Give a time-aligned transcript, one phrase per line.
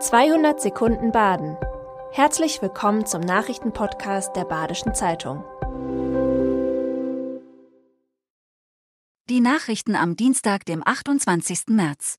[0.00, 1.56] 200 Sekunden Baden.
[2.12, 5.42] Herzlich willkommen zum Nachrichtenpodcast der Badischen Zeitung.
[9.28, 11.70] Die Nachrichten am Dienstag, dem 28.
[11.70, 12.14] März.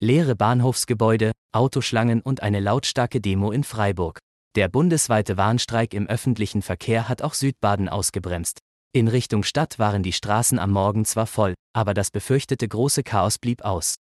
[0.00, 4.20] Leere Bahnhofsgebäude, Autoschlangen und eine lautstarke Demo in Freiburg.
[4.54, 8.60] Der bundesweite Warnstreik im öffentlichen Verkehr hat auch Südbaden ausgebremst.
[8.92, 13.38] In Richtung Stadt waren die Straßen am Morgen zwar voll, aber das befürchtete große Chaos
[13.40, 13.96] blieb aus.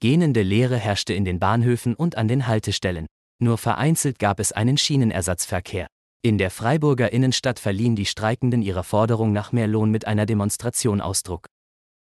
[0.00, 3.06] Gähnende Leere herrschte in den Bahnhöfen und an den Haltestellen.
[3.38, 5.86] Nur vereinzelt gab es einen Schienenersatzverkehr.
[6.22, 11.00] In der Freiburger Innenstadt verliehen die Streikenden ihrer Forderung nach mehr Lohn mit einer Demonstration
[11.02, 11.46] Ausdruck.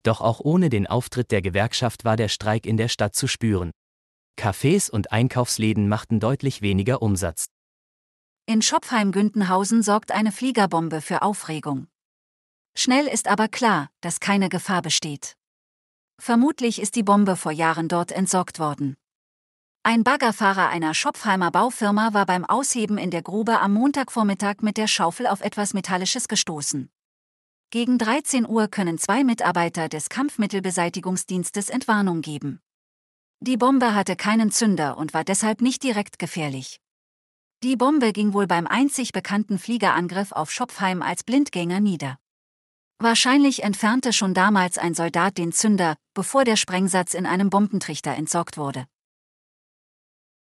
[0.05, 3.73] Doch auch ohne den Auftritt der Gewerkschaft war der Streik in der Stadt zu spüren.
[4.39, 7.47] Cafés und Einkaufsläden machten deutlich weniger Umsatz.
[8.47, 11.89] In Schopfheim-Güntenhausen sorgt eine Fliegerbombe für Aufregung.
[12.77, 15.37] Schnell ist aber klar, dass keine Gefahr besteht.
[16.21, 18.99] Vermutlich ist die Bombe vor Jahren dort entsorgt worden.
[19.83, 24.87] Ein Baggerfahrer einer Schopfheimer Baufirma war beim Ausheben in der Grube am Montagvormittag mit der
[24.87, 26.91] Schaufel auf etwas Metallisches gestoßen.
[27.71, 32.61] Gegen 13 Uhr können zwei Mitarbeiter des Kampfmittelbeseitigungsdienstes Entwarnung geben.
[33.41, 36.83] Die Bombe hatte keinen Zünder und war deshalb nicht direkt gefährlich.
[37.63, 42.19] Die Bombe ging wohl beim einzig bekannten Fliegerangriff auf Schopfheim als Blindgänger nieder.
[43.03, 48.59] Wahrscheinlich entfernte schon damals ein Soldat den Zünder, bevor der Sprengsatz in einem Bombentrichter entsorgt
[48.59, 48.85] wurde.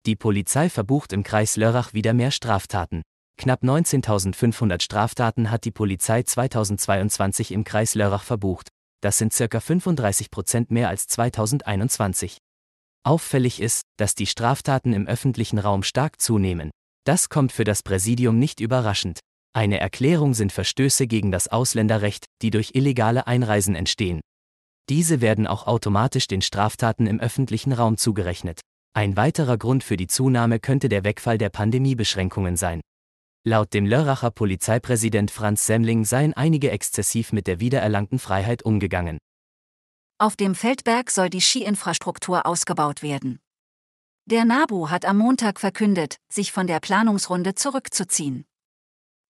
[0.06, 3.02] Die Polizei verbucht im Kreis Lörrach wieder mehr Straftaten.
[3.38, 8.70] Knapp 19.500 Straftaten hat die Polizei 2022 im Kreis Lörrach verbucht.
[9.02, 12.38] Das sind circa 35 Prozent mehr als 2021.
[13.04, 16.72] Auffällig ist, dass die Straftaten im öffentlichen Raum stark zunehmen.
[17.04, 19.20] Das kommt für das Präsidium nicht überraschend.
[19.54, 24.22] Eine Erklärung sind Verstöße gegen das Ausländerrecht, die durch illegale Einreisen entstehen.
[24.90, 28.62] Diese werden auch automatisch den Straftaten im öffentlichen Raum zugerechnet.
[28.94, 32.82] Ein weiterer Grund für die Zunahme könnte der Wegfall der Pandemiebeschränkungen sein.
[33.46, 39.20] Laut dem Lörracher Polizeipräsident Franz Semmling seien einige exzessiv mit der wiedererlangten Freiheit umgegangen.
[40.20, 43.40] Auf dem Feldberg soll die Skiinfrastruktur ausgebaut werden.
[44.26, 48.46] Der NABU hat am Montag verkündet, sich von der Planungsrunde zurückzuziehen.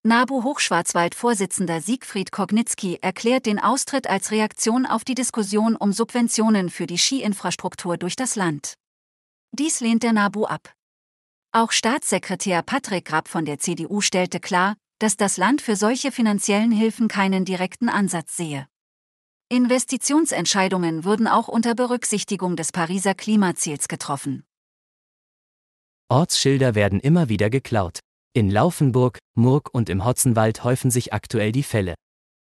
[0.07, 6.87] NABU Hochschwarzwald-Vorsitzender Siegfried Kognitzki erklärt den Austritt als Reaktion auf die Diskussion um Subventionen für
[6.87, 8.75] die Skiinfrastruktur durch das Land.
[9.51, 10.73] Dies lehnt der NABU ab.
[11.51, 16.71] Auch Staatssekretär Patrick Grapp von der CDU stellte klar, dass das Land für solche finanziellen
[16.71, 18.65] Hilfen keinen direkten Ansatz sehe.
[19.49, 24.45] Investitionsentscheidungen würden auch unter Berücksichtigung des Pariser Klimaziels getroffen.
[26.07, 27.99] Ortsschilder werden immer wieder geklaut.
[28.37, 31.95] In Laufenburg, Murg und im Hotzenwald häufen sich aktuell die Fälle.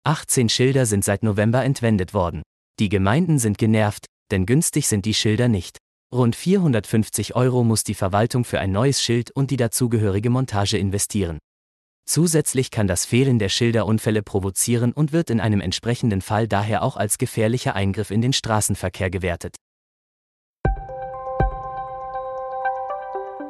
[0.05, 2.41] 18 Schilder sind seit November entwendet worden.
[2.79, 5.79] Die Gemeinden sind genervt, denn günstig sind die Schilder nicht.
[6.15, 11.37] Rund 450 Euro muss die Verwaltung für ein neues Schild und die dazugehörige Montage investieren.
[12.05, 16.83] Zusätzlich kann das Fehlen der Schilder Unfälle provozieren und wird in einem entsprechenden Fall daher
[16.83, 19.57] auch als gefährlicher Eingriff in den Straßenverkehr gewertet.